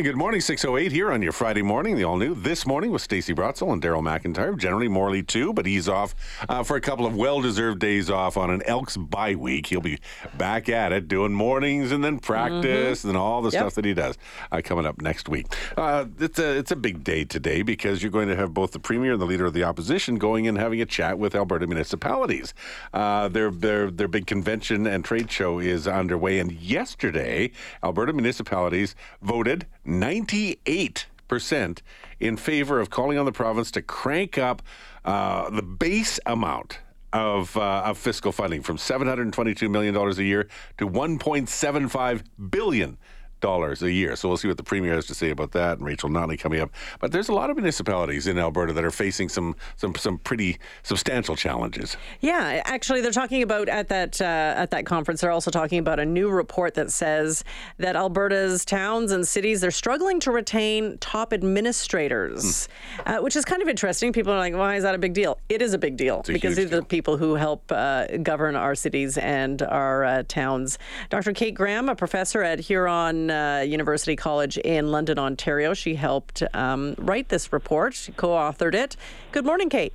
And 0.00 0.06
good 0.06 0.16
morning, 0.16 0.40
608 0.40 0.92
here 0.92 1.12
on 1.12 1.20
your 1.20 1.30
Friday 1.30 1.60
morning, 1.60 1.94
the 1.94 2.04
all 2.04 2.16
new 2.16 2.34
This 2.34 2.66
Morning 2.66 2.90
with 2.90 3.02
Stacey 3.02 3.34
Brotzel 3.34 3.70
and 3.70 3.82
Daryl 3.82 4.00
McIntyre. 4.00 4.56
Generally 4.56 4.88
Morley 4.88 5.22
too, 5.22 5.52
but 5.52 5.66
he's 5.66 5.90
off 5.90 6.14
uh, 6.48 6.62
for 6.62 6.76
a 6.76 6.80
couple 6.80 7.04
of 7.04 7.14
well 7.14 7.42
deserved 7.42 7.80
days 7.80 8.08
off 8.08 8.38
on 8.38 8.48
an 8.48 8.62
Elks 8.62 8.96
bye 8.96 9.34
week. 9.34 9.66
He'll 9.66 9.82
be 9.82 9.98
back 10.38 10.70
at 10.70 10.90
it 10.94 11.06
doing 11.06 11.34
mornings 11.34 11.92
and 11.92 12.02
then 12.02 12.18
practice 12.18 13.04
and 13.04 13.14
all 13.14 13.42
the 13.42 13.50
Yep. 13.50 13.60
stuff 13.60 13.74
that 13.74 13.84
he 13.84 13.92
does 13.92 14.16
uh, 14.50 14.62
coming 14.64 14.86
up 14.86 15.02
next 15.02 15.28
week. 15.28 15.54
Uh, 15.76 16.06
it's, 16.18 16.38
a, 16.38 16.56
it's 16.56 16.70
a 16.70 16.76
big 16.76 17.04
day 17.04 17.26
today 17.26 17.60
because 17.60 18.02
you're 18.02 18.10
going 18.10 18.28
to 18.28 18.36
have 18.36 18.54
both 18.54 18.72
the 18.72 18.80
Premier 18.80 19.12
and 19.12 19.20
the 19.20 19.26
Leader 19.26 19.44
of 19.44 19.52
the 19.52 19.64
Opposition 19.64 20.16
going 20.16 20.48
and 20.48 20.56
having 20.56 20.80
a 20.80 20.86
chat 20.86 21.18
with 21.18 21.34
Alberta 21.34 21.66
municipalities. 21.66 22.54
Uh, 22.94 23.28
their, 23.28 23.50
their, 23.50 23.90
their 23.90 24.08
big 24.08 24.26
convention 24.26 24.86
and 24.86 25.04
trade 25.04 25.30
show 25.30 25.58
is 25.58 25.86
underway, 25.86 26.38
and 26.38 26.52
yesterday, 26.52 27.50
Alberta 27.84 28.14
municipalities 28.14 28.96
voted 29.20 29.66
98% 29.90 31.78
in 32.20 32.36
favor 32.36 32.80
of 32.80 32.90
calling 32.90 33.18
on 33.18 33.24
the 33.24 33.32
province 33.32 33.70
to 33.72 33.82
crank 33.82 34.38
up 34.38 34.62
uh, 35.04 35.50
the 35.50 35.62
base 35.62 36.20
amount 36.26 36.78
of, 37.12 37.56
uh, 37.56 37.82
of 37.86 37.98
fiscal 37.98 38.32
funding 38.32 38.62
from 38.62 38.76
$722 38.76 39.70
million 39.70 39.96
a 39.96 40.22
year 40.22 40.48
to 40.78 40.88
$1.75 40.88 42.22
billion 42.50 42.98
dollars 43.40 43.82
a 43.82 43.90
year. 43.90 44.16
So 44.16 44.28
we'll 44.28 44.36
see 44.36 44.48
what 44.48 44.56
the 44.56 44.62
premier 44.62 44.94
has 44.94 45.06
to 45.06 45.14
say 45.14 45.30
about 45.30 45.52
that, 45.52 45.78
and 45.78 45.86
Rachel 45.86 46.08
Notley 46.08 46.38
coming 46.38 46.60
up. 46.60 46.70
But 47.00 47.12
there's 47.12 47.28
a 47.28 47.32
lot 47.32 47.50
of 47.50 47.56
municipalities 47.56 48.26
in 48.26 48.38
Alberta 48.38 48.72
that 48.72 48.84
are 48.84 48.90
facing 48.90 49.28
some 49.28 49.56
some 49.76 49.94
some 49.94 50.18
pretty 50.18 50.58
substantial 50.82 51.36
challenges. 51.36 51.96
Yeah, 52.20 52.62
actually, 52.64 53.00
they're 53.00 53.12
talking 53.12 53.42
about 53.42 53.68
at 53.68 53.88
that 53.88 54.20
uh, 54.20 54.24
at 54.24 54.70
that 54.70 54.86
conference. 54.86 55.20
They're 55.20 55.30
also 55.30 55.50
talking 55.50 55.78
about 55.78 55.98
a 55.98 56.06
new 56.06 56.30
report 56.30 56.74
that 56.74 56.92
says 56.92 57.44
that 57.78 57.96
Alberta's 57.96 58.64
towns 58.64 59.12
and 59.12 59.26
cities 59.26 59.60
they're 59.60 59.70
struggling 59.70 60.20
to 60.20 60.30
retain 60.30 60.98
top 60.98 61.32
administrators, 61.32 62.68
uh, 63.06 63.18
which 63.18 63.36
is 63.36 63.44
kind 63.44 63.62
of 63.62 63.68
interesting. 63.68 64.12
People 64.12 64.32
are 64.32 64.38
like, 64.38 64.54
"Why 64.54 64.76
is 64.76 64.82
that 64.82 64.94
a 64.94 64.98
big 64.98 65.14
deal?" 65.14 65.38
It 65.48 65.62
is 65.62 65.74
a 65.74 65.78
big 65.78 65.96
deal 65.96 66.22
a 66.28 66.32
because 66.32 66.56
these 66.56 66.66
are 66.66 66.80
the 66.80 66.82
people 66.82 67.16
who 67.16 67.34
help 67.34 67.70
uh, 67.70 68.06
govern 68.18 68.56
our 68.56 68.74
cities 68.74 69.18
and 69.18 69.62
our 69.62 70.04
uh, 70.04 70.22
towns. 70.28 70.78
Dr. 71.08 71.32
Kate 71.32 71.54
Graham, 71.54 71.88
a 71.88 71.96
professor 71.96 72.42
at 72.42 72.60
Huron 72.60 73.29
uh, 73.30 73.62
University 73.66 74.16
College 74.16 74.58
in 74.58 74.90
London, 74.90 75.18
Ontario, 75.18 75.74
she 75.74 75.94
helped 75.94 76.42
um, 76.54 76.94
write 76.98 77.28
this 77.28 77.52
report. 77.52 77.94
She 77.94 78.12
co-authored 78.12 78.74
it. 78.74 78.96
Good 79.32 79.44
morning, 79.44 79.68
Kate. 79.68 79.92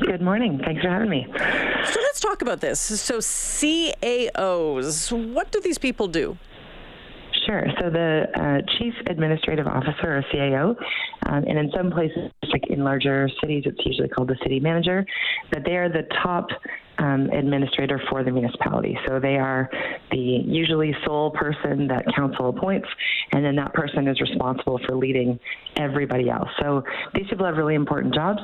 Good 0.00 0.22
morning. 0.22 0.60
Thanks 0.64 0.82
for 0.82 0.88
having 0.88 1.10
me. 1.10 1.26
So 1.28 2.00
let's 2.00 2.20
talk 2.20 2.40
about 2.42 2.60
this. 2.60 2.80
So 2.80 3.18
CAOs, 3.18 3.92
what 5.34 5.50
do 5.52 5.60
these 5.60 5.78
people 5.78 6.08
do? 6.08 6.38
Sure. 7.46 7.66
So 7.80 7.90
the 7.90 8.26
uh, 8.34 8.60
Chief 8.78 8.94
Administrative 9.06 9.66
Officer, 9.66 10.18
or 10.18 10.24
CAO, 10.32 10.76
um, 11.26 11.44
and 11.44 11.58
in 11.58 11.70
some 11.76 11.90
places, 11.90 12.30
like 12.50 12.66
in 12.68 12.84
larger 12.84 13.28
cities, 13.40 13.64
it's 13.66 13.78
usually 13.84 14.08
called 14.08 14.28
the 14.28 14.36
city 14.42 14.60
manager, 14.60 15.04
but 15.50 15.64
they 15.64 15.76
are 15.76 15.88
the 15.88 16.06
top 16.22 16.48
um, 17.00 17.30
administrator 17.30 18.00
for 18.10 18.22
the 18.22 18.30
municipality. 18.30 18.96
So 19.06 19.18
they 19.18 19.36
are 19.36 19.68
the 20.10 20.18
usually 20.18 20.94
sole 21.04 21.30
person 21.30 21.88
that 21.88 22.04
council 22.14 22.48
appoints, 22.50 22.88
and 23.32 23.44
then 23.44 23.56
that 23.56 23.72
person 23.72 24.06
is 24.06 24.20
responsible 24.20 24.78
for 24.86 24.94
leading 24.94 25.38
everybody 25.76 26.28
else. 26.28 26.48
So 26.60 26.84
these 27.14 27.26
people 27.28 27.46
have 27.46 27.56
really 27.56 27.74
important 27.74 28.14
jobs. 28.14 28.40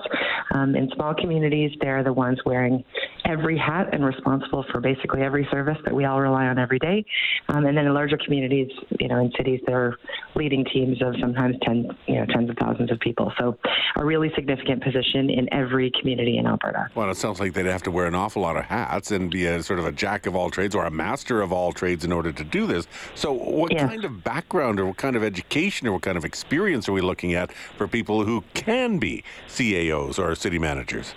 Um, 0.54 0.74
in 0.74 0.90
small 0.94 1.14
communities, 1.14 1.72
they're 1.80 2.02
the 2.02 2.12
ones 2.12 2.38
wearing 2.46 2.82
every 3.26 3.58
hat 3.58 3.88
and 3.92 4.04
responsible 4.04 4.64
for 4.70 4.80
basically 4.80 5.22
every 5.22 5.46
service 5.50 5.78
that 5.84 5.94
we 5.94 6.04
all 6.04 6.20
rely 6.20 6.46
on 6.46 6.58
every 6.58 6.78
day. 6.78 7.04
Um, 7.48 7.66
and 7.66 7.76
then 7.76 7.86
in 7.86 7.94
larger 7.94 8.18
communities, 8.18 8.70
you 9.00 9.08
know, 9.08 9.18
in 9.18 9.32
cities, 9.36 9.60
they're 9.66 9.96
leading 10.34 10.64
teams 10.64 11.02
of 11.02 11.14
sometimes 11.20 11.56
tens, 11.62 11.86
you 12.06 12.14
know, 12.14 12.26
tens 12.26 12.50
of 12.50 12.56
thousands 12.56 12.90
of 12.90 13.00
people. 13.00 13.32
So 13.38 13.58
a 13.96 14.04
really 14.04 14.30
significant 14.34 14.82
position 14.82 15.30
in 15.30 15.52
every 15.52 15.90
community 16.00 16.38
in 16.38 16.46
Alberta. 16.46 16.88
Well, 16.94 17.10
it 17.10 17.16
sounds 17.16 17.40
like 17.40 17.52
they'd 17.52 17.66
have 17.66 17.82
to 17.84 17.90
wear 17.90 18.06
an 18.06 18.14
awful 18.14 18.42
lot 18.42 18.56
of 18.56 18.64
hats 18.64 19.10
and 19.10 19.30
be 19.30 19.46
a 19.46 19.62
sort 19.62 19.78
of 19.78 19.86
a 19.86 19.92
jack 19.92 20.26
of 20.26 20.36
all 20.36 20.50
trades 20.50 20.74
or 20.74 20.84
a 20.84 20.90
master 20.90 21.42
of 21.42 21.52
all 21.52 21.72
trades 21.72 22.04
in 22.04 22.12
order 22.12 22.32
to 22.32 22.44
do 22.44 22.66
this. 22.66 22.86
So, 23.14 23.32
what 23.32 23.76
kind 23.76 24.04
of 24.04 24.22
background 24.22 24.78
or 24.78 24.86
what 24.86 24.96
kind 24.96 25.16
of 25.16 25.24
education 25.24 25.88
or 25.88 25.92
what 25.92 26.02
kind 26.02 26.16
of 26.16 26.24
experience 26.24 26.88
are 26.88 26.92
we 26.92 27.00
looking 27.00 27.34
at 27.34 27.52
for 27.76 27.88
people 27.88 28.24
who 28.24 28.44
can 28.54 28.98
be 28.98 29.24
CAOs 29.48 30.18
or 30.18 30.34
city 30.34 30.58
managers? 30.58 31.14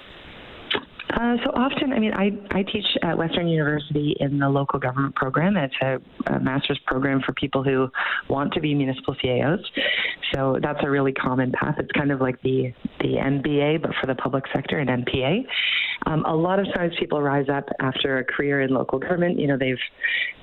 Uh, 1.11 1.37
so 1.43 1.51
often, 1.55 1.91
I 1.91 1.99
mean, 1.99 2.13
I, 2.13 2.31
I 2.51 2.63
teach 2.63 2.85
at 3.01 3.17
Western 3.17 3.47
University 3.47 4.15
in 4.19 4.37
the 4.37 4.47
local 4.47 4.79
government 4.79 5.15
program. 5.15 5.57
It's 5.57 5.73
a, 5.81 5.99
a 6.27 6.39
master's 6.39 6.79
program 6.85 7.21
for 7.25 7.33
people 7.33 7.63
who 7.63 7.89
want 8.29 8.53
to 8.53 8.59
be 8.59 8.75
municipal 8.75 9.15
CAOs. 9.15 9.63
So 10.33 10.59
that's 10.61 10.79
a 10.83 10.89
really 10.89 11.11
common 11.11 11.51
path. 11.51 11.75
It's 11.79 11.91
kind 11.93 12.11
of 12.11 12.21
like 12.21 12.39
the, 12.43 12.73
the 12.99 13.15
MBA, 13.15 13.81
but 13.81 13.91
for 13.99 14.07
the 14.07 14.15
public 14.15 14.43
sector, 14.53 14.79
and 14.79 15.05
MPA. 15.05 15.45
Um, 16.05 16.23
a 16.25 16.35
lot 16.35 16.59
of 16.59 16.65
times 16.73 16.93
people 16.99 17.21
rise 17.21 17.47
up 17.49 17.67
after 17.79 18.19
a 18.19 18.23
career 18.23 18.61
in 18.61 18.69
local 18.69 18.99
government. 18.99 19.39
You 19.39 19.47
know, 19.47 19.57
they've 19.57 19.77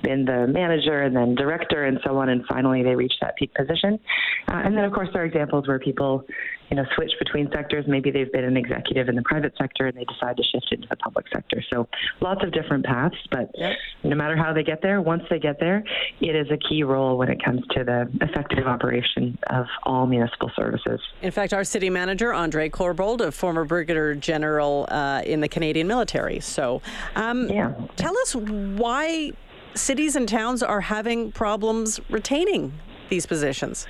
been 0.03 0.25
the 0.25 0.47
manager 0.47 1.01
and 1.01 1.15
then 1.15 1.35
director 1.35 1.85
and 1.85 1.99
so 2.05 2.17
on, 2.17 2.29
and 2.29 2.45
finally 2.45 2.83
they 2.83 2.95
reach 2.95 3.13
that 3.21 3.35
peak 3.37 3.53
position. 3.55 3.99
Uh, 4.47 4.61
and 4.63 4.77
then, 4.77 4.83
of 4.83 4.93
course, 4.93 5.09
there 5.13 5.23
are 5.23 5.25
examples 5.25 5.67
where 5.67 5.79
people, 5.79 6.25
you 6.69 6.75
know, 6.75 6.85
switch 6.95 7.11
between 7.19 7.49
sectors. 7.51 7.85
Maybe 7.87 8.11
they've 8.11 8.31
been 8.31 8.43
an 8.43 8.57
executive 8.57 9.07
in 9.07 9.15
the 9.15 9.21
private 9.21 9.53
sector 9.57 9.87
and 9.87 9.97
they 9.97 10.03
decide 10.05 10.35
to 10.37 10.43
shift 10.43 10.67
into 10.71 10.87
the 10.89 10.97
public 10.97 11.25
sector. 11.33 11.63
So 11.71 11.87
lots 12.19 12.43
of 12.43 12.51
different 12.51 12.85
paths, 12.85 13.15
but 13.31 13.49
Yep. 13.55 13.75
no 14.03 14.15
matter 14.15 14.35
how 14.35 14.51
they 14.53 14.63
get 14.63 14.81
there, 14.81 15.01
once 15.01 15.23
they 15.29 15.39
get 15.39 15.59
there, 15.59 15.83
it 16.19 16.35
is 16.35 16.51
a 16.51 16.57
key 16.57 16.83
role 16.83 17.17
when 17.17 17.29
it 17.29 17.41
comes 17.43 17.65
to 17.71 17.83
the 17.83 18.09
effective 18.21 18.67
operation 18.67 19.37
of 19.49 19.65
all 19.83 20.05
municipal 20.07 20.51
services. 20.55 20.99
In 21.21 21.31
fact, 21.31 21.53
our 21.53 21.63
city 21.63 21.89
manager, 21.89 22.33
Andre 22.33 22.69
Corbould, 22.69 23.21
a 23.21 23.31
former 23.31 23.63
brigadier 23.63 24.13
general 24.15 24.87
uh, 24.89 25.21
in 25.25 25.39
the 25.39 25.47
Canadian 25.47 25.87
military. 25.87 26.39
So, 26.41 26.81
um, 27.15 27.49
Yeah. 27.49 27.73
tell 27.95 28.17
us 28.17 28.35
why 28.35 29.31
cities 29.73 30.15
and 30.15 30.27
towns 30.27 30.61
are 30.63 30.81
having 30.81 31.31
problems 31.31 32.01
retaining 32.09 32.73
these 33.09 33.25
positions. 33.25 33.87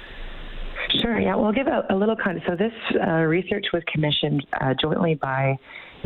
Sure. 1.08 1.22
Yeah. 1.22 1.36
Well, 1.36 1.54
give 1.54 1.68
a, 1.68 1.86
a 1.90 1.96
little 1.96 2.18
context. 2.22 2.50
So 2.50 2.58
this 2.58 2.74
uh, 3.08 3.22
research 3.22 3.68
was 3.72 3.82
commissioned 3.90 4.46
uh, 4.60 4.74
jointly 4.82 5.16
by 5.16 5.58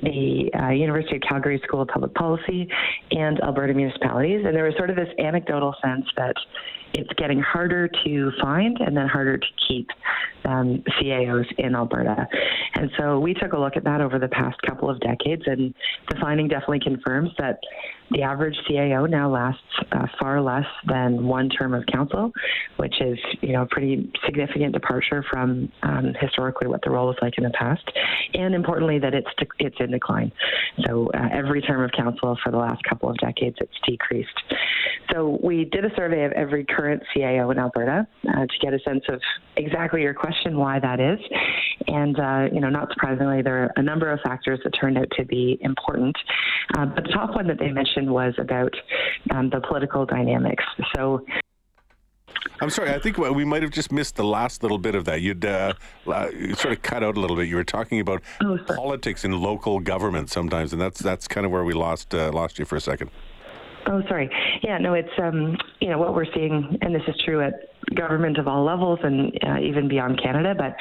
the 0.03 0.51
uh, 0.53 0.69
University 0.69 1.16
of 1.16 1.23
Calgary 1.28 1.59
School 1.63 1.81
of 1.81 1.88
Public 1.88 2.13
Policy 2.13 2.67
and 3.09 3.41
Alberta 3.41 3.73
municipalities, 3.73 4.44
and 4.45 4.56
there 4.56 4.66
was 4.66 4.75
sort 4.78 4.91
of 4.91 4.95
this 4.95 5.09
anecdotal 5.17 5.73
sense 5.84 6.06
that 6.17 6.35
it's 6.94 7.09
getting 7.17 7.40
harder 7.40 7.90
to 8.06 8.31
find 8.41 8.78
and 8.79 8.95
then 8.95 9.07
harder 9.07 9.38
to 9.38 9.47
keep 9.67 9.88
um, 10.45 10.84
CAOs 11.01 11.45
in 11.57 11.73
Alberta. 11.73 12.28
And 12.75 12.91
so 13.00 13.19
we 13.19 13.34
took 13.34 13.53
a 13.53 13.57
look 13.57 13.78
at 13.78 13.84
that 13.85 14.01
over 14.01 14.19
the 14.19 14.28
past 14.28 14.61
couple 14.61 14.88
of 14.88 15.00
decades, 15.00 15.41
and 15.47 15.73
the 16.09 16.17
finding 16.22 16.47
definitely 16.47 16.81
confirms 16.81 17.31
that 17.40 17.57
the 18.11 18.22
average 18.22 18.55
CAO 18.69 19.09
now 19.09 19.29
lasts 19.29 19.61
uh, 19.91 20.05
far 20.19 20.41
less 20.41 20.66
than 20.88 21.25
one 21.25 21.49
term 21.49 21.73
of 21.73 21.85
council, 21.85 22.31
which 22.77 23.01
is 23.01 23.17
you 23.41 23.53
know 23.53 23.63
a 23.63 23.66
pretty 23.66 24.11
significant 24.25 24.73
departure 24.73 25.23
from 25.29 25.72
um, 25.83 26.13
historically 26.19 26.67
what 26.67 26.81
the 26.83 26.89
role 26.89 27.07
was 27.07 27.17
like 27.22 27.38
in 27.38 27.44
the 27.44 27.51
past, 27.51 27.83
and 28.33 28.53
importantly 28.53 28.99
that 28.99 29.13
it's 29.13 29.29
dec- 29.39 29.59
it's 29.59 29.77
in 29.79 29.91
decline. 29.91 30.31
So 30.85 31.09
uh, 31.13 31.29
every 31.31 31.61
term 31.61 31.83
of 31.83 31.91
council 31.91 32.38
for 32.44 32.51
the 32.51 32.57
last 32.57 32.81
couple 32.83 33.09
of 33.09 33.17
decades 33.17 33.57
it's 33.59 33.72
decreased. 33.88 34.29
So 35.11 35.39
we 35.43 35.66
did 35.66 35.85
a 35.85 35.93
survey 35.95 36.25
of 36.25 36.31
every 36.33 36.66
current 36.66 37.03
CAO 37.16 37.51
in 37.51 37.59
Alberta 37.59 38.07
uh, 38.28 38.31
to 38.41 38.57
get 38.61 38.73
a 38.73 38.79
sense 38.79 39.03
of 39.09 39.22
exactly 39.57 40.01
your 40.01 40.13
question, 40.13 40.57
why 40.57 40.79
that 40.79 40.99
is. 40.99 41.19
And, 41.87 42.19
uh, 42.19 42.47
you 42.51 42.59
know, 42.59 42.69
not 42.69 42.89
surprisingly, 42.93 43.41
there 43.41 43.63
are 43.63 43.71
a 43.75 43.81
number 43.81 44.11
of 44.11 44.19
factors 44.21 44.59
that 44.63 44.71
turned 44.71 44.97
out 44.97 45.07
to 45.17 45.25
be 45.25 45.57
important. 45.61 46.15
Uh, 46.75 46.85
but 46.85 47.03
the 47.03 47.11
top 47.11 47.35
one 47.35 47.47
that 47.47 47.59
they 47.59 47.71
mentioned 47.71 48.09
was 48.09 48.33
about 48.37 48.73
um, 49.31 49.49
the 49.49 49.61
political 49.61 50.05
dynamics. 50.05 50.63
So 50.95 51.25
I'm 52.59 52.69
sorry, 52.69 52.93
I 52.93 52.99
think 52.99 53.17
we 53.17 53.45
might 53.45 53.61
have 53.61 53.71
just 53.71 53.91
missed 53.91 54.15
the 54.15 54.23
last 54.23 54.61
little 54.63 54.77
bit 54.77 54.95
of 54.95 55.05
that. 55.05 55.22
You'd 55.22 55.43
uh, 55.45 55.73
sort 56.05 56.73
of 56.73 56.81
cut 56.81 57.03
out 57.03 57.17
a 57.17 57.19
little 57.19 57.35
bit. 57.35 57.47
You 57.47 57.55
were 57.55 57.63
talking 57.63 57.99
about 57.99 58.22
Oh, 58.41 58.57
politics 58.67 59.25
in 59.25 59.31
local 59.31 59.79
government 59.79 60.29
sometimes, 60.29 60.72
and 60.72 60.81
that's 60.81 60.99
that's 60.99 61.27
kind 61.27 61.45
of 61.45 61.51
where 61.51 61.63
we 61.63 61.73
lost 61.73 62.13
uh, 62.13 62.31
lost 62.31 62.59
you 62.59 62.66
for 62.66 62.75
a 62.75 62.81
second. 62.81 63.09
Oh, 63.87 64.01
sorry. 64.07 64.29
Yeah, 64.61 64.77
no, 64.77 64.93
it's 64.93 65.09
um, 65.22 65.57
you 65.79 65.89
know 65.89 65.97
what 65.97 66.13
we're 66.13 66.31
seeing, 66.34 66.77
and 66.81 66.93
this 66.93 67.01
is 67.07 67.16
true 67.25 67.41
at 67.41 67.53
government 67.95 68.37
of 68.37 68.47
all 68.47 68.63
levels 68.63 68.99
and 69.03 69.37
uh, 69.43 69.57
even 69.59 69.87
beyond 69.87 70.22
Canada. 70.22 70.53
But 70.55 70.75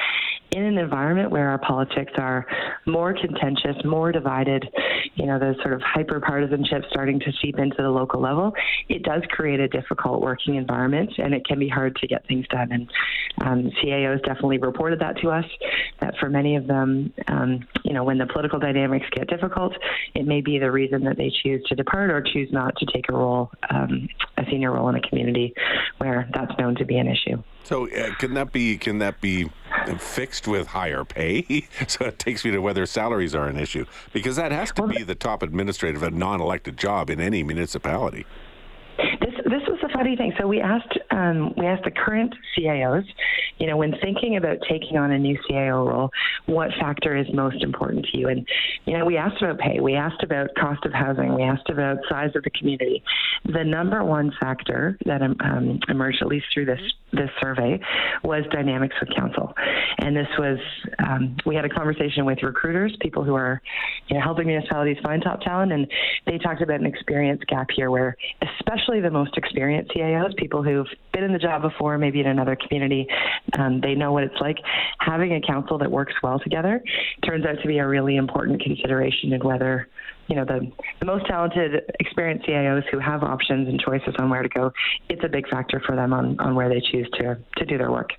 in 0.51 0.63
an 0.63 0.77
environment 0.77 1.31
where 1.31 1.49
our 1.49 1.57
politics 1.59 2.11
are 2.17 2.45
more 2.85 3.13
contentious, 3.13 3.75
more 3.85 4.11
divided, 4.11 4.67
you 5.15 5.25
know, 5.25 5.39
the 5.39 5.55
sort 5.61 5.73
of 5.73 5.81
hyper 5.81 6.19
partisanship 6.19 6.83
starting 6.91 7.19
to 7.21 7.31
seep 7.41 7.57
into 7.57 7.77
the 7.77 7.89
local 7.89 8.19
level, 8.19 8.53
it 8.89 9.03
does 9.03 9.21
create 9.29 9.61
a 9.61 9.67
difficult 9.69 10.21
working 10.21 10.55
environment 10.55 11.09
and 11.17 11.33
it 11.33 11.45
can 11.45 11.57
be 11.57 11.69
hard 11.69 11.95
to 11.95 12.07
get 12.07 12.27
things 12.27 12.45
done. 12.49 12.69
And 12.71 12.91
um, 13.41 13.71
CAOs 13.81 14.23
definitely 14.25 14.57
reported 14.57 14.99
that 14.99 15.17
to 15.19 15.29
us, 15.29 15.45
that 16.01 16.15
for 16.19 16.29
many 16.29 16.57
of 16.57 16.67
them, 16.67 17.13
um, 17.27 17.65
you 17.85 17.93
know, 17.93 18.03
when 18.03 18.17
the 18.17 18.27
political 18.27 18.59
dynamics 18.59 19.05
get 19.11 19.29
difficult, 19.29 19.73
it 20.15 20.27
may 20.27 20.41
be 20.41 20.59
the 20.59 20.71
reason 20.71 21.05
that 21.05 21.15
they 21.15 21.31
choose 21.43 21.63
to 21.69 21.75
depart 21.75 22.11
or 22.11 22.21
choose 22.21 22.51
not 22.51 22.75
to 22.75 22.85
take 22.93 23.05
a 23.07 23.13
role, 23.13 23.51
um, 23.69 24.09
a 24.37 24.43
senior 24.51 24.73
role 24.73 24.89
in 24.89 24.95
a 24.95 25.01
community 25.01 25.53
where 25.99 26.29
that's 26.33 26.51
known 26.59 26.75
to 26.75 26.83
be 26.83 26.97
an 26.97 27.07
issue. 27.07 27.41
So 27.63 27.89
uh, 27.89 28.13
can 28.15 28.33
that 28.33 28.51
be 28.51 28.77
can 28.77 28.97
that 28.99 29.21
be 29.21 29.49
fixed 30.01 30.47
with 30.47 30.67
higher 30.67 31.03
pay? 31.03 31.67
so 31.87 32.05
it 32.05 32.19
takes 32.19 32.45
me 32.45 32.51
to 32.51 32.59
whether 32.59 32.85
salaries 32.85 33.35
are 33.35 33.47
an 33.47 33.57
issue 33.57 33.85
because 34.13 34.35
that 34.35 34.51
has 34.51 34.71
to 34.73 34.87
be 34.87 35.03
the 35.03 35.15
top 35.15 35.43
administrative, 35.43 36.03
a 36.03 36.11
non-elected 36.11 36.77
job 36.77 37.09
in 37.09 37.19
any 37.19 37.43
municipality. 37.43 38.25
This 38.97 39.33
this 39.45 39.61
was 39.67 39.79
the 39.81 39.89
funny 39.93 40.15
thing. 40.15 40.33
So 40.39 40.47
we 40.47 40.61
asked 40.61 40.97
um, 41.11 41.53
we 41.57 41.65
asked 41.65 41.83
the 41.83 41.91
current 41.91 42.35
CAOs, 42.57 43.05
you 43.57 43.67
know, 43.67 43.77
when 43.77 43.95
thinking 44.01 44.37
about 44.37 44.57
taking 44.69 44.97
on 44.97 45.11
a 45.11 45.17
new 45.17 45.37
CAO 45.49 45.87
role, 45.87 46.09
what 46.45 46.69
factor 46.79 47.15
is 47.15 47.25
most 47.33 47.63
important 47.63 48.05
to 48.07 48.17
you? 48.17 48.27
And 48.27 48.47
you 48.85 48.97
know, 48.97 49.05
we 49.05 49.17
asked 49.17 49.41
about 49.41 49.59
pay, 49.59 49.79
we 49.79 49.95
asked 49.95 50.23
about 50.23 50.49
cost 50.55 50.85
of 50.85 50.93
housing, 50.93 51.33
we 51.33 51.43
asked 51.43 51.69
about 51.69 51.97
size 52.09 52.31
of 52.35 52.43
the 52.43 52.51
community. 52.51 53.03
The 53.45 53.63
number 53.63 54.03
one 54.03 54.31
factor 54.39 54.97
that 55.05 55.21
um, 55.21 55.35
um 55.39 55.79
emerged, 55.87 56.21
at 56.21 56.27
least 56.27 56.45
through 56.53 56.65
this 56.65 56.81
this 57.13 57.29
survey, 57.41 57.79
was 58.23 58.43
dynamics 58.51 58.95
with 58.99 59.09
council. 59.15 59.53
And 59.99 60.15
this 60.15 60.27
was 60.37 60.57
um, 60.99 61.35
we 61.45 61.55
had 61.55 61.65
a 61.65 61.69
conversation 61.69 62.25
with 62.25 62.41
recruiters, 62.43 62.95
people 63.01 63.23
who 63.23 63.35
are, 63.35 63.61
you 64.07 64.15
know, 64.15 64.23
helping 64.23 64.47
municipalities 64.47 64.97
find 65.03 65.21
top 65.21 65.41
talent, 65.41 65.71
and 65.71 65.87
they 66.25 66.37
talked 66.37 66.61
about 66.61 66.79
an 66.79 66.85
experience 66.85 67.41
gap 67.47 67.67
here, 67.75 67.91
where 67.91 68.15
especially 68.41 69.01
the 69.01 69.11
most 69.11 69.37
experienced 69.37 69.91
CAOs, 69.91 70.35
people 70.37 70.63
who've 70.63 70.87
been 71.13 71.23
in 71.23 71.33
the 71.33 71.39
job 71.39 71.61
before, 71.61 71.97
maybe 71.97 72.19
in 72.19 72.27
another 72.27 72.55
community, 72.55 73.07
um, 73.57 73.81
they 73.81 73.95
know 73.95 74.11
what 74.11 74.23
it's 74.23 74.39
like. 74.39 74.57
Having 74.99 75.33
a 75.33 75.41
council 75.41 75.77
that 75.77 75.91
works 75.91 76.13
well 76.23 76.39
together 76.39 76.81
turns 77.25 77.45
out 77.45 77.61
to 77.61 77.67
be 77.67 77.79
a 77.79 77.87
really 77.87 78.15
important 78.15 78.61
consideration 78.61 79.33
in 79.33 79.41
whether 79.41 79.87
you 80.31 80.37
know 80.37 80.45
the, 80.45 80.71
the 81.01 81.05
most 81.05 81.25
talented 81.27 81.91
experienced 81.99 82.47
CAOs 82.47 82.83
who 82.89 82.99
have 82.99 83.21
options 83.21 83.67
and 83.67 83.77
choices 83.81 84.15
on 84.17 84.29
where 84.29 84.41
to 84.41 84.47
go, 84.47 84.71
it's 85.09 85.23
a 85.25 85.27
big 85.27 85.45
factor 85.49 85.81
for 85.85 85.93
them 85.93 86.13
on, 86.13 86.39
on 86.39 86.55
where 86.55 86.69
they 86.69 86.79
choose 86.79 87.09
to 87.19 87.37
to 87.57 87.65
do 87.65 87.77
their 87.77 87.91
work. 87.91 88.11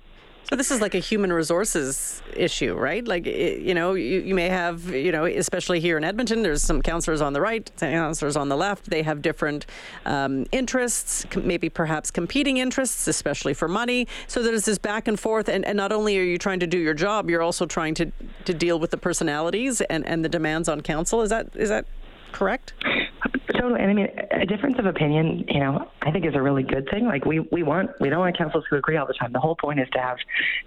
So 0.43 0.57
this 0.57 0.71
is 0.71 0.81
like 0.81 0.93
a 0.93 0.99
human 0.99 1.31
resources 1.31 2.21
issue, 2.35 2.75
right? 2.75 3.07
Like, 3.07 3.25
you 3.25 3.73
know, 3.73 3.93
you, 3.93 4.19
you 4.19 4.35
may 4.35 4.49
have, 4.49 4.93
you 4.93 5.11
know, 5.11 5.25
especially 5.25 5.79
here 5.79 5.97
in 5.97 6.03
Edmonton, 6.03 6.43
there's 6.43 6.61
some 6.61 6.81
councillors 6.81 7.21
on 7.21 7.33
the 7.33 7.39
right, 7.41 7.71
councillors 7.79 8.35
on 8.35 8.49
the 8.49 8.57
left. 8.57 8.89
They 8.89 9.03
have 9.03 9.21
different 9.21 9.65
um, 10.05 10.45
interests, 10.51 11.25
maybe 11.35 11.69
perhaps 11.69 12.11
competing 12.11 12.57
interests, 12.57 13.07
especially 13.07 13.53
for 13.53 13.69
money. 13.69 14.07
So 14.27 14.43
there's 14.43 14.65
this 14.65 14.77
back 14.77 15.07
and 15.07 15.17
forth, 15.19 15.47
and, 15.47 15.65
and 15.65 15.77
not 15.77 15.93
only 15.93 16.19
are 16.19 16.23
you 16.23 16.37
trying 16.37 16.59
to 16.59 16.67
do 16.67 16.77
your 16.77 16.93
job, 16.93 17.29
you're 17.29 17.41
also 17.41 17.65
trying 17.65 17.95
to, 17.95 18.11
to 18.43 18.53
deal 18.53 18.77
with 18.79 18.91
the 18.91 18.97
personalities 18.97 19.79
and, 19.81 20.05
and 20.05 20.25
the 20.25 20.29
demands 20.29 20.67
on 20.67 20.81
council. 20.81 21.21
Is 21.21 21.29
that 21.29 21.47
is 21.55 21.69
that 21.69 21.85
correct? 22.33 22.73
Totally. 23.53 23.81
And 23.81 23.91
I 23.91 23.93
mean, 23.93 24.09
a 24.31 24.45
difference 24.45 24.77
of 24.79 24.85
opinion, 24.85 25.45
you 25.47 25.59
know, 25.59 25.89
I 26.01 26.11
think 26.11 26.25
is 26.25 26.35
a 26.35 26.41
really 26.41 26.63
good 26.63 26.89
thing. 26.89 27.05
Like 27.05 27.25
we, 27.25 27.39
we 27.39 27.63
want, 27.63 27.91
we 27.99 28.09
don't 28.09 28.19
want 28.19 28.37
councils 28.37 28.65
who 28.69 28.75
agree 28.75 28.97
all 28.97 29.05
the 29.05 29.13
time. 29.13 29.31
The 29.31 29.39
whole 29.39 29.55
point 29.55 29.79
is 29.79 29.87
to 29.93 29.99
have 29.99 30.17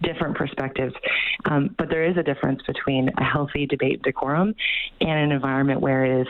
different 0.02 0.36
perspectives. 0.36 0.94
Um, 1.44 1.74
but 1.78 1.88
there 1.90 2.04
is 2.04 2.16
a 2.16 2.22
difference 2.22 2.62
between 2.66 3.10
a 3.18 3.24
healthy 3.24 3.66
debate 3.66 4.02
decorum 4.02 4.54
and 5.00 5.10
an 5.10 5.32
environment 5.32 5.80
where 5.80 6.04
it 6.04 6.22
is 6.22 6.28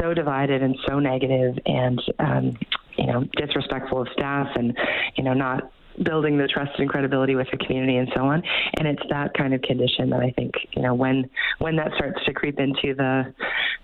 so 0.00 0.14
divided 0.14 0.62
and 0.62 0.76
so 0.86 0.98
negative 0.98 1.58
and, 1.64 2.02
um, 2.18 2.58
you 2.96 3.06
know, 3.06 3.24
disrespectful 3.36 4.02
of 4.02 4.08
staff 4.12 4.48
and, 4.56 4.76
you 5.16 5.24
know, 5.24 5.34
not 5.34 5.70
building 6.02 6.38
the 6.38 6.48
trust 6.48 6.72
and 6.78 6.88
credibility 6.88 7.34
with 7.34 7.46
the 7.50 7.58
community 7.58 7.96
and 7.96 8.08
so 8.14 8.22
on. 8.22 8.42
And 8.78 8.88
it's 8.88 9.02
that 9.10 9.34
kind 9.34 9.54
of 9.54 9.62
condition 9.62 10.10
that 10.10 10.20
I 10.20 10.30
think, 10.30 10.54
you 10.72 10.82
know, 10.82 10.94
when 10.94 11.28
when 11.58 11.76
that 11.76 11.92
starts 11.96 12.24
to 12.24 12.32
creep 12.32 12.58
into 12.58 12.94
the 12.94 13.34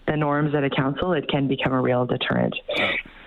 the 0.06 0.16
norms 0.16 0.54
at 0.54 0.64
a 0.64 0.70
council, 0.70 1.12
it 1.12 1.28
can 1.28 1.46
become 1.46 1.72
a 1.72 1.80
real 1.80 2.06
deterrent. 2.06 2.54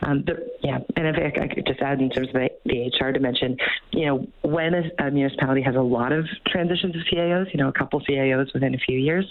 Um, 0.01 0.23
but 0.25 0.35
yeah, 0.61 0.79
and 0.97 1.07
if 1.07 1.15
I, 1.15 1.43
I 1.43 1.47
could 1.47 1.65
just 1.65 1.79
add 1.81 2.01
in 2.01 2.09
terms 2.09 2.27
of 2.29 2.33
the, 2.33 2.49
the 2.65 2.91
HR 2.99 3.11
dimension, 3.11 3.57
you 3.91 4.05
know, 4.05 4.27
when 4.41 4.73
a, 4.73 4.83
a 4.99 5.11
municipality 5.11 5.61
has 5.61 5.75
a 5.75 5.81
lot 5.81 6.11
of 6.11 6.25
transitions 6.47 6.95
of 6.95 7.01
CAOs, 7.11 7.53
you 7.53 7.59
know, 7.59 7.69
a 7.69 7.73
couple 7.73 8.01
CAOs 8.01 8.53
within 8.53 8.75
a 8.75 8.79
few 8.79 8.97
years, 8.97 9.25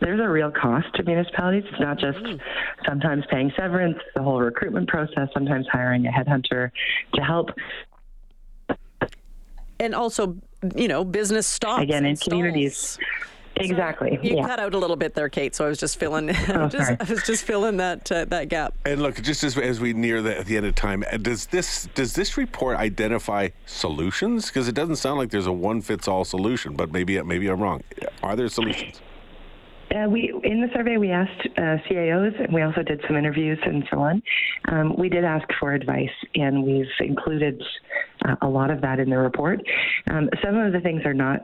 there's 0.00 0.20
a 0.20 0.28
real 0.28 0.50
cost 0.50 0.86
to 0.96 1.02
municipalities. 1.02 1.64
It's 1.70 1.80
not 1.80 1.98
just 1.98 2.18
sometimes 2.86 3.24
paying 3.30 3.50
severance, 3.56 3.98
the 4.14 4.22
whole 4.22 4.40
recruitment 4.40 4.88
process, 4.88 5.28
sometimes 5.32 5.66
hiring 5.72 6.06
a 6.06 6.10
headhunter 6.10 6.70
to 7.14 7.22
help 7.22 7.50
and 9.78 9.94
also, 9.94 10.36
you 10.74 10.88
know, 10.88 11.04
business 11.04 11.46
stops 11.46 11.82
again 11.82 12.04
in 12.04 12.16
communities. 12.16 12.98
Exactly. 13.56 14.18
you 14.22 14.36
yeah. 14.36 14.46
cut 14.46 14.58
out 14.58 14.74
a 14.74 14.78
little 14.78 14.96
bit 14.96 15.14
there, 15.14 15.28
Kate. 15.28 15.54
So 15.54 15.64
I 15.64 15.68
was 15.68 15.78
just 15.78 15.98
filling. 15.98 16.34
Oh, 16.54 16.68
just, 16.68 16.90
I 17.00 17.04
was 17.04 17.22
just 17.24 17.44
filling 17.44 17.78
that 17.78 18.10
uh, 18.12 18.24
that 18.26 18.48
gap. 18.48 18.74
And 18.84 19.02
look, 19.02 19.20
just 19.22 19.42
as, 19.44 19.56
as 19.58 19.80
we 19.80 19.92
near 19.92 20.22
the, 20.22 20.44
the 20.44 20.56
end 20.56 20.66
of 20.66 20.74
time, 20.74 21.04
uh, 21.10 21.16
does 21.16 21.46
this 21.46 21.88
does 21.94 22.14
this 22.14 22.36
report 22.36 22.76
identify 22.76 23.48
solutions? 23.66 24.46
Because 24.46 24.68
it 24.68 24.74
doesn't 24.74 24.96
sound 24.96 25.18
like 25.18 25.30
there's 25.30 25.46
a 25.46 25.52
one 25.52 25.80
fits 25.80 26.06
all 26.06 26.24
solution. 26.24 26.74
But 26.74 26.92
maybe 26.92 27.20
maybe 27.22 27.48
I'm 27.48 27.60
wrong. 27.60 27.82
Are 28.22 28.36
there 28.36 28.48
solutions? 28.48 29.00
Uh, 29.94 30.08
we 30.08 30.32
in 30.42 30.60
the 30.60 30.68
survey 30.74 30.96
we 30.96 31.10
asked 31.10 31.46
uh, 31.56 31.78
CAOs 31.88 32.42
and 32.42 32.52
we 32.52 32.62
also 32.62 32.82
did 32.82 33.00
some 33.06 33.16
interviews 33.16 33.58
and 33.64 33.84
so 33.90 34.00
on. 34.00 34.22
Um, 34.68 34.96
we 34.96 35.08
did 35.08 35.24
ask 35.24 35.46
for 35.60 35.72
advice 35.72 36.10
and 36.34 36.64
we've 36.64 36.86
included 37.00 37.62
uh, 38.24 38.36
a 38.42 38.48
lot 38.48 38.70
of 38.70 38.80
that 38.80 38.98
in 38.98 39.10
the 39.10 39.18
report. 39.18 39.60
Um, 40.10 40.28
some 40.42 40.56
of 40.56 40.72
the 40.72 40.80
things 40.80 41.02
are 41.04 41.14
not 41.14 41.40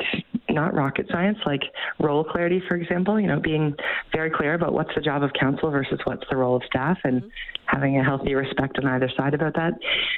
not 0.48 0.74
rocket 0.74 1.06
science, 1.10 1.38
like 1.46 1.62
role 2.00 2.24
clarity, 2.24 2.62
for 2.68 2.76
example. 2.76 3.20
You 3.20 3.28
know, 3.28 3.40
being 3.40 3.74
very 4.12 4.30
clear 4.30 4.54
about 4.54 4.72
what's 4.72 4.90
the 4.94 5.00
job 5.00 5.22
of 5.22 5.30
council 5.38 5.70
versus 5.70 6.00
what's 6.04 6.24
the 6.30 6.36
role 6.36 6.56
of 6.56 6.62
staff, 6.64 6.98
and 7.04 7.22
mm-hmm. 7.22 7.28
having 7.66 7.98
a 7.98 8.04
healthy 8.04 8.34
respect 8.34 8.78
on 8.78 8.86
either 8.86 9.10
side 9.16 9.34
about 9.34 9.54
that. 9.54 9.74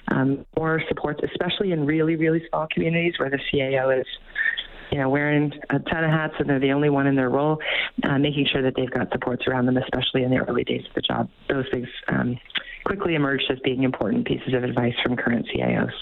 Um, 0.09 0.44
or 0.56 0.82
supports, 0.88 1.20
especially 1.25 1.73
in 1.73 1.87
really 1.87 2.17
really 2.17 2.43
small 2.49 2.67
communities 2.73 3.15
where 3.19 3.31
the 3.31 3.38
CAO 3.53 4.00
is 4.00 4.06
you 4.93 4.99
know, 4.99 5.08
wearing 5.08 5.50
a 5.70 5.79
ton 5.79 6.05
of 6.05 6.11
hats 6.11 6.35
and 6.38 6.49
they're 6.49 6.61
the 6.61 6.70
only 6.70 6.91
one 6.91 7.06
in 7.06 7.17
their 7.17 7.31
role, 7.31 7.58
uh, 8.05 8.19
making 8.19 8.47
sure 8.53 8.61
that 8.61 8.75
they've 8.76 8.91
got 8.91 9.11
supports 9.11 9.44
around 9.49 9.65
them, 9.65 9.79
especially 9.79 10.23
in 10.23 10.31
the 10.31 10.37
early 10.37 10.65
days 10.65 10.82
of 10.87 10.94
the 10.94 11.00
job. 11.00 11.31
Those 11.49 11.65
things 11.73 11.88
um, 12.08 12.38
quickly 12.85 13.15
emerged 13.15 13.44
as 13.50 13.58
being 13.61 13.85
important 13.85 14.26
pieces 14.26 14.53
of 14.53 14.65
advice 14.65 14.93
from 15.03 15.17
current 15.17 15.47
CAOs. 15.49 15.93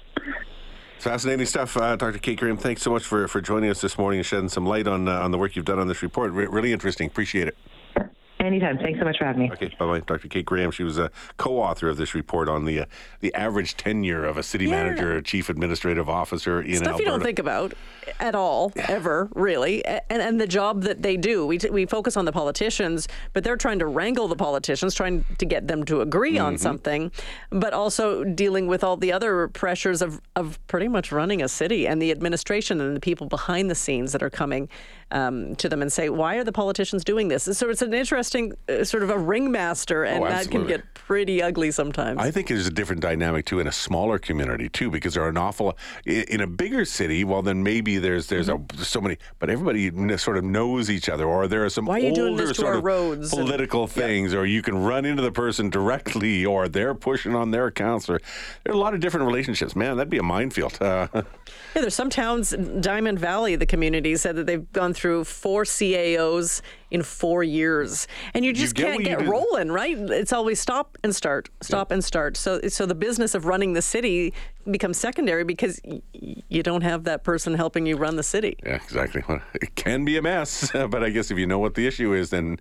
Fascinating 1.00 1.46
stuff, 1.46 1.78
uh, 1.78 1.96
Dr. 1.96 2.18
Kate 2.18 2.38
Graham. 2.38 2.58
Thanks 2.58 2.82
so 2.82 2.90
much 2.90 3.04
for, 3.04 3.26
for 3.26 3.40
joining 3.40 3.70
us 3.70 3.80
this 3.80 3.96
morning 3.96 4.18
and 4.18 4.26
shedding 4.26 4.50
some 4.50 4.66
light 4.66 4.86
on 4.86 5.08
uh, 5.08 5.18
on 5.20 5.30
the 5.30 5.38
work 5.38 5.56
you've 5.56 5.64
done 5.64 5.78
on 5.78 5.88
this 5.88 6.02
report. 6.02 6.30
Re- 6.32 6.44
really 6.44 6.74
interesting. 6.74 7.06
Appreciate 7.06 7.48
it. 7.48 7.56
Anytime. 8.40 8.78
Thanks 8.78 8.98
so 8.98 9.04
much 9.04 9.18
for 9.18 9.26
having 9.26 9.42
me. 9.42 9.50
Okay, 9.52 9.74
bye 9.78 9.86
bye. 9.86 10.00
Dr. 10.00 10.28
Kate 10.28 10.46
Graham. 10.46 10.70
She 10.70 10.82
was 10.82 10.98
a 10.98 11.10
co-author 11.36 11.88
of 11.88 11.98
this 11.98 12.14
report 12.14 12.48
on 12.48 12.64
the 12.64 12.80
uh, 12.80 12.84
the 13.20 13.34
average 13.34 13.76
tenure 13.76 14.24
of 14.24 14.38
a 14.38 14.42
city 14.42 14.64
yeah. 14.64 14.70
manager, 14.70 15.18
or 15.18 15.20
chief 15.20 15.50
administrative 15.50 16.08
officer 16.08 16.62
in 16.62 16.76
Stuff 16.76 16.86
Alberta. 16.86 17.02
you 17.02 17.10
don't 17.10 17.22
think 17.22 17.38
about 17.38 17.74
at 18.18 18.34
all, 18.34 18.72
ever, 18.76 19.28
really. 19.34 19.84
And, 19.84 20.02
and 20.22 20.40
the 20.40 20.46
job 20.46 20.82
that 20.82 21.02
they 21.02 21.16
do. 21.16 21.46
We, 21.46 21.58
t- 21.58 21.70
we 21.70 21.86
focus 21.86 22.16
on 22.16 22.24
the 22.24 22.32
politicians, 22.32 23.08
but 23.32 23.44
they're 23.44 23.56
trying 23.56 23.78
to 23.80 23.86
wrangle 23.86 24.28
the 24.28 24.36
politicians, 24.36 24.94
trying 24.94 25.24
to 25.38 25.46
get 25.46 25.68
them 25.68 25.84
to 25.84 26.00
agree 26.00 26.34
mm-hmm. 26.34 26.46
on 26.46 26.58
something, 26.58 27.12
but 27.50 27.72
also 27.72 28.24
dealing 28.24 28.66
with 28.66 28.82
all 28.82 28.96
the 28.96 29.12
other 29.12 29.48
pressures 29.48 30.02
of, 30.02 30.20
of 30.36 30.64
pretty 30.66 30.88
much 30.88 31.12
running 31.12 31.42
a 31.42 31.48
city 31.48 31.86
and 31.86 32.00
the 32.00 32.10
administration 32.10 32.80
and 32.80 32.96
the 32.96 33.00
people 33.00 33.26
behind 33.26 33.70
the 33.70 33.74
scenes 33.74 34.12
that 34.12 34.22
are 34.22 34.30
coming 34.30 34.68
um, 35.10 35.56
to 35.56 35.68
them 35.68 35.82
and 35.82 35.92
say, 35.92 36.08
why 36.08 36.36
are 36.36 36.44
the 36.44 36.52
politicians 36.52 37.04
doing 37.04 37.28
this? 37.28 37.44
So 37.44 37.68
it's 37.68 37.82
an 37.82 37.92
interesting 37.92 38.29
uh, 38.34 38.84
sort 38.84 39.02
of 39.02 39.10
a 39.10 39.18
ringmaster, 39.18 40.04
and 40.04 40.24
oh, 40.24 40.28
that 40.28 40.50
can 40.50 40.66
get 40.66 40.94
pretty 40.94 41.42
ugly 41.42 41.70
sometimes. 41.70 42.20
I 42.20 42.30
think 42.30 42.48
there's 42.48 42.66
a 42.66 42.70
different 42.70 43.02
dynamic 43.02 43.46
too 43.46 43.60
in 43.60 43.66
a 43.66 43.72
smaller 43.72 44.18
community 44.18 44.68
too, 44.68 44.90
because 44.90 45.14
there 45.14 45.22
are 45.24 45.28
an 45.28 45.36
awful 45.36 45.76
in 46.06 46.40
a 46.40 46.46
bigger 46.46 46.84
city. 46.84 47.24
Well, 47.24 47.42
then 47.42 47.62
maybe 47.62 47.98
there's 47.98 48.28
there's 48.28 48.48
mm-hmm. 48.48 48.80
a, 48.80 48.84
so 48.84 49.00
many, 49.00 49.18
but 49.38 49.50
everybody 49.50 49.90
sort 50.16 50.36
of 50.36 50.44
knows 50.44 50.90
each 50.90 51.08
other, 51.08 51.26
or 51.26 51.48
there 51.48 51.64
are 51.64 51.70
some 51.70 51.86
why 51.86 51.96
are 51.96 51.98
you 51.98 52.28
older 52.28 52.54
sort 52.54 52.76
of 52.76 52.84
roads 52.84 53.30
political 53.30 53.82
and, 53.82 53.92
things, 53.92 54.32
yeah. 54.32 54.38
or 54.38 54.46
you 54.46 54.62
can 54.62 54.76
run 54.76 55.04
into 55.04 55.22
the 55.22 55.32
person 55.32 55.70
directly, 55.70 56.46
or 56.46 56.68
they're 56.68 56.94
pushing 56.94 57.34
on 57.34 57.50
their 57.50 57.70
counselor. 57.70 58.20
There 58.64 58.72
are 58.72 58.76
a 58.76 58.78
lot 58.78 58.94
of 58.94 59.00
different 59.00 59.26
relationships. 59.26 59.74
Man, 59.74 59.96
that'd 59.96 60.10
be 60.10 60.18
a 60.18 60.22
minefield. 60.22 60.80
Uh, 60.80 61.08
yeah, 61.14 61.22
there's 61.74 61.94
some 61.94 62.10
towns, 62.10 62.50
Diamond 62.80 63.18
Valley, 63.18 63.56
the 63.56 63.66
community 63.66 64.16
said 64.16 64.36
that 64.36 64.46
they've 64.46 64.70
gone 64.72 64.94
through 64.94 65.24
four 65.24 65.64
CAOs 65.64 66.62
in 66.90 67.02
four 67.02 67.42
years, 67.42 68.08
and 68.34 68.44
you 68.44 68.52
just 68.52 68.74
get 68.74 68.86
can't 68.86 68.98
you 69.00 69.04
get 69.04 69.18
do. 69.20 69.30
rolling, 69.30 69.70
right? 69.70 69.96
It's 69.96 70.32
always 70.32 70.60
stop 70.60 70.98
and 71.02 71.14
start, 71.14 71.48
stop 71.60 71.90
and 71.90 72.04
start. 72.04 72.36
So, 72.36 72.60
so 72.68 72.86
the 72.86 72.94
business 72.94 73.34
of 73.34 73.46
running 73.46 73.72
the 73.74 73.82
city 73.82 74.34
becomes 74.70 74.98
secondary 74.98 75.44
because 75.44 75.80
you 76.12 76.62
don't 76.62 76.82
have 76.82 77.04
that 77.04 77.24
person 77.24 77.54
helping 77.54 77.86
you 77.86 77.96
run 77.96 78.16
the 78.16 78.22
city. 78.22 78.56
Yeah, 78.64 78.76
exactly. 78.76 79.22
Well, 79.28 79.40
it 79.54 79.74
can 79.74 80.04
be 80.04 80.16
a 80.16 80.22
mess, 80.22 80.70
but 80.72 81.02
I 81.02 81.10
guess 81.10 81.30
if 81.30 81.38
you 81.38 81.46
know 81.46 81.58
what 81.58 81.74
the 81.74 81.86
issue 81.86 82.12
is, 82.12 82.30
then 82.30 82.58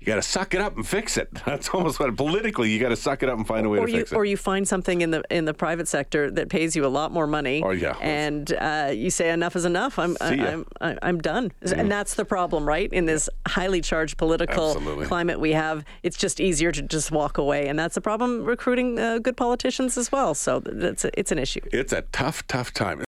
you 0.00 0.06
got 0.06 0.16
to 0.16 0.22
suck 0.22 0.54
it 0.54 0.60
up 0.60 0.76
and 0.76 0.86
fix 0.86 1.16
it. 1.16 1.28
That's 1.46 1.68
almost 1.70 1.98
what 1.98 2.16
politically 2.16 2.70
you 2.70 2.78
got 2.78 2.90
to 2.90 2.96
suck 2.96 3.22
it 3.22 3.28
up 3.28 3.36
and 3.36 3.46
find 3.46 3.66
a 3.66 3.68
way 3.68 3.78
or 3.78 3.86
to 3.86 3.92
you 3.92 3.98
fix 3.98 4.12
it. 4.12 4.14
or 4.14 4.24
you 4.24 4.36
find 4.36 4.66
something 4.66 5.00
in 5.00 5.10
the 5.10 5.22
in 5.30 5.44
the 5.44 5.54
private 5.54 5.88
sector 5.88 6.30
that 6.30 6.48
pays 6.48 6.76
you 6.76 6.86
a 6.86 6.88
lot 6.88 7.12
more 7.12 7.26
money. 7.26 7.62
Oh, 7.64 7.70
yeah. 7.70 7.96
and 8.00 8.52
uh, 8.52 8.92
you 8.94 9.10
say 9.10 9.30
enough 9.30 9.56
is 9.56 9.64
enough. 9.64 9.98
I'm 9.98 10.16
I, 10.20 10.34
ya. 10.34 10.62
I'm 10.80 10.98
I'm 11.02 11.18
done. 11.20 11.52
And 11.62 11.90
that's 11.90 12.14
the 12.14 12.24
problem, 12.24 12.66
right? 12.66 12.92
In 12.92 13.06
this 13.06 13.28
highly 13.46 13.80
charged 13.80 14.16
political 14.18 14.68
Absolutely. 14.68 15.06
climate 15.06 15.40
we 15.40 15.52
have, 15.52 15.84
it's 16.02 16.16
just 16.16 16.40
easier 16.40 16.72
to 16.72 16.82
just 16.82 17.10
walk 17.10 17.38
away, 17.38 17.68
and 17.68 17.78
that's 17.78 17.96
a 17.96 18.00
problem 18.00 18.44
recruiting 18.44 18.98
uh, 18.98 19.18
good 19.18 19.36
politicians 19.36 19.98
as 19.98 20.12
well. 20.12 20.34
So 20.34 20.60
that's 20.60 21.04
a, 21.04 21.18
it's 21.18 21.32
an 21.32 21.38
issue. 21.38 21.60
it's 21.72 21.92
a 21.92 22.02
tough, 22.12 22.46
tough 22.46 22.72
time. 22.72 23.00